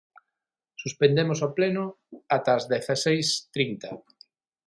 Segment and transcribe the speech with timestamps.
[0.81, 1.85] Suspendemos o pleno
[2.35, 3.89] ata as dezaseis trinta.